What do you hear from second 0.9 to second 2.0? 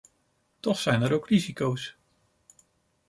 er ook risico's.